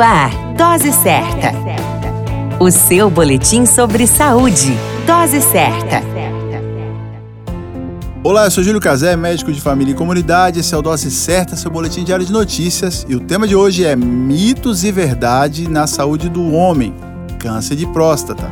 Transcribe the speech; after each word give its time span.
Ar, 0.00 0.30
Dose 0.56 0.92
Certa. 0.92 1.52
O 2.58 2.70
seu 2.70 3.10
boletim 3.10 3.66
sobre 3.66 4.06
saúde. 4.06 4.74
Dose 5.06 5.42
Certa. 5.42 6.02
Olá, 8.24 8.46
eu 8.46 8.50
sou 8.50 8.64
Júlio 8.64 8.80
Cazé, 8.80 9.14
médico 9.14 9.52
de 9.52 9.60
família 9.60 9.92
e 9.92 9.94
comunidade. 9.94 10.60
Esse 10.60 10.74
é 10.74 10.78
o 10.78 10.80
Dose 10.80 11.10
Certa, 11.10 11.54
seu 11.54 11.70
boletim 11.70 12.02
diário 12.02 12.24
de 12.24 12.32
notícias. 12.32 13.04
E 13.08 13.14
o 13.14 13.20
tema 13.20 13.46
de 13.46 13.54
hoje 13.54 13.84
é 13.84 13.94
mitos 13.94 14.84
e 14.84 14.90
verdade 14.90 15.68
na 15.68 15.86
saúde 15.86 16.30
do 16.30 16.50
homem: 16.54 16.94
câncer 17.38 17.76
de 17.76 17.86
próstata. 17.86 18.50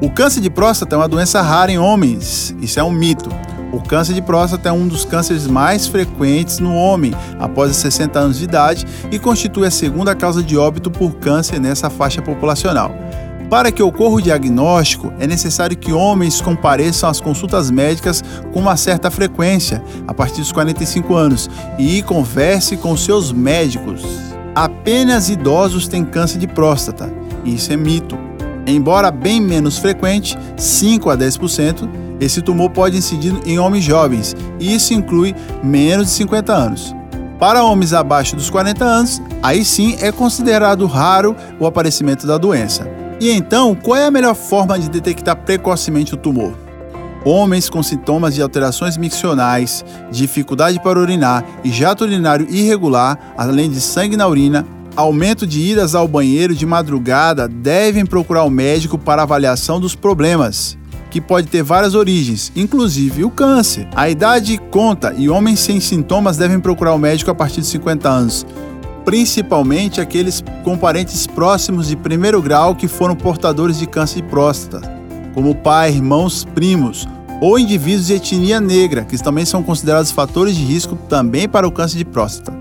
O 0.00 0.10
câncer 0.10 0.40
de 0.40 0.48
próstata 0.48 0.94
é 0.94 0.98
uma 0.98 1.08
doença 1.08 1.42
rara 1.42 1.70
em 1.70 1.78
homens. 1.78 2.56
Isso 2.62 2.80
é 2.80 2.82
um 2.82 2.90
mito. 2.90 3.28
O 3.72 3.80
câncer 3.80 4.14
de 4.14 4.22
próstata 4.22 4.68
é 4.68 4.72
um 4.72 4.86
dos 4.86 5.04
cânceres 5.04 5.46
mais 5.46 5.86
frequentes 5.86 6.58
no 6.58 6.74
homem 6.74 7.12
após 7.38 7.70
os 7.70 7.76
60 7.78 8.18
anos 8.18 8.38
de 8.38 8.44
idade 8.44 8.86
e 9.10 9.18
constitui 9.18 9.66
a 9.66 9.70
segunda 9.70 10.14
causa 10.14 10.42
de 10.42 10.56
óbito 10.56 10.90
por 10.90 11.16
câncer 11.16 11.60
nessa 11.60 11.90
faixa 11.90 12.22
populacional. 12.22 12.94
Para 13.50 13.70
que 13.70 13.82
ocorra 13.82 14.16
o 14.16 14.22
diagnóstico, 14.22 15.12
é 15.20 15.26
necessário 15.26 15.76
que 15.76 15.92
homens 15.92 16.40
compareçam 16.40 17.08
às 17.08 17.20
consultas 17.20 17.70
médicas 17.70 18.22
com 18.52 18.58
uma 18.58 18.76
certa 18.76 19.08
frequência, 19.08 19.82
a 20.06 20.12
partir 20.12 20.40
dos 20.40 20.50
45 20.50 21.14
anos, 21.14 21.48
e 21.78 22.02
converse 22.02 22.76
com 22.76 22.96
seus 22.96 23.30
médicos. 23.32 24.02
Apenas 24.52 25.28
idosos 25.28 25.86
têm 25.86 26.04
câncer 26.04 26.38
de 26.38 26.48
próstata. 26.48 27.12
Isso 27.44 27.72
é 27.72 27.76
mito. 27.76 28.18
Embora 28.66 29.10
bem 29.10 29.40
menos 29.40 29.78
frequente, 29.78 30.36
5 30.56 31.08
a 31.08 31.16
10%, 31.16 31.88
esse 32.20 32.42
tumor 32.42 32.70
pode 32.70 32.96
incidir 32.96 33.34
em 33.46 33.58
homens 33.58 33.84
jovens, 33.84 34.34
e 34.58 34.74
isso 34.74 34.92
inclui 34.92 35.34
menos 35.62 36.06
de 36.06 36.12
50 36.12 36.52
anos. 36.52 36.94
Para 37.38 37.62
homens 37.62 37.92
abaixo 37.92 38.34
dos 38.34 38.50
40 38.50 38.84
anos, 38.84 39.22
aí 39.42 39.64
sim 39.64 39.96
é 40.00 40.10
considerado 40.10 40.86
raro 40.86 41.36
o 41.60 41.66
aparecimento 41.66 42.26
da 42.26 42.38
doença. 42.38 42.88
E 43.20 43.30
então, 43.30 43.74
qual 43.74 43.96
é 43.96 44.06
a 44.06 44.10
melhor 44.10 44.34
forma 44.34 44.78
de 44.78 44.90
detectar 44.90 45.36
precocemente 45.36 46.14
o 46.14 46.16
tumor? 46.16 46.54
Homens 47.24 47.68
com 47.68 47.82
sintomas 47.82 48.34
de 48.34 48.42
alterações 48.42 48.96
miccionais, 48.96 49.84
dificuldade 50.10 50.80
para 50.80 50.98
urinar 50.98 51.44
e 51.64 51.70
jato 51.70 52.04
urinário 52.04 52.46
irregular, 52.48 53.18
além 53.36 53.70
de 53.70 53.80
sangue 53.80 54.16
na 54.16 54.28
urina, 54.28 54.64
aumento 54.96 55.46
de 55.46 55.60
idas 55.60 55.94
ao 55.94 56.08
banheiro 56.08 56.54
de 56.54 56.64
madrugada, 56.64 57.46
devem 57.46 58.06
procurar 58.06 58.44
o 58.44 58.50
médico 58.50 58.96
para 58.96 59.22
avaliação 59.22 59.78
dos 59.78 59.94
problemas 59.94 60.76
que 61.10 61.20
pode 61.20 61.46
ter 61.46 61.62
várias 61.62 61.94
origens, 61.94 62.50
inclusive 62.56 63.24
o 63.24 63.30
câncer. 63.30 63.88
A 63.94 64.10
idade 64.10 64.58
conta 64.70 65.14
e 65.16 65.28
homens 65.28 65.60
sem 65.60 65.80
sintomas 65.80 66.36
devem 66.36 66.58
procurar 66.58 66.94
o 66.94 66.98
médico 66.98 67.30
a 67.30 67.34
partir 67.34 67.60
de 67.60 67.66
50 67.68 68.08
anos, 68.08 68.46
principalmente 69.04 70.00
aqueles 70.00 70.42
com 70.64 70.76
parentes 70.76 71.26
próximos 71.26 71.88
de 71.88 71.96
primeiro 71.96 72.42
grau 72.42 72.74
que 72.74 72.88
foram 72.88 73.14
portadores 73.14 73.78
de 73.78 73.86
câncer 73.86 74.16
de 74.16 74.28
próstata, 74.28 74.92
como 75.32 75.54
pai, 75.54 75.92
irmãos, 75.92 76.44
primos 76.54 77.06
ou 77.40 77.58
indivíduos 77.58 78.06
de 78.06 78.14
etnia 78.14 78.60
negra, 78.60 79.04
que 79.04 79.16
também 79.16 79.44
são 79.44 79.62
considerados 79.62 80.10
fatores 80.10 80.56
de 80.56 80.64
risco 80.64 80.96
também 81.08 81.48
para 81.48 81.68
o 81.68 81.72
câncer 81.72 81.98
de 81.98 82.04
próstata. 82.04 82.54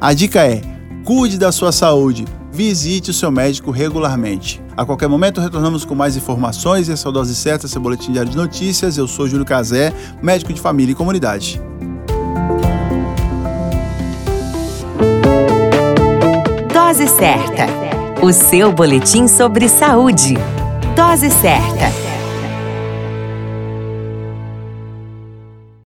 A 0.00 0.12
dica 0.12 0.46
é: 0.46 0.75
cuide 1.06 1.38
da 1.38 1.52
sua 1.52 1.70
saúde, 1.70 2.24
visite 2.52 3.12
o 3.12 3.14
seu 3.14 3.30
médico 3.30 3.70
regularmente. 3.70 4.60
A 4.76 4.84
qualquer 4.84 5.08
momento 5.08 5.40
retornamos 5.40 5.84
com 5.84 5.94
mais 5.94 6.16
informações. 6.16 6.88
Esse 6.88 7.06
é 7.06 7.08
o 7.08 7.12
Dose 7.12 7.34
Certa, 7.36 7.68
seu 7.68 7.80
boletim 7.80 8.10
diário 8.10 8.28
de 8.28 8.36
notícias. 8.36 8.98
Eu 8.98 9.06
sou 9.06 9.28
Júlio 9.28 9.44
Cazé, 9.44 9.94
médico 10.20 10.52
de 10.52 10.60
família 10.60 10.92
e 10.92 10.96
comunidade. 10.96 11.62
Dose 16.74 17.06
Certa, 17.06 17.66
o 18.20 18.32
seu 18.32 18.72
boletim 18.72 19.28
sobre 19.28 19.68
saúde. 19.68 20.34
Dose 20.96 21.30
Certa. 21.30 22.15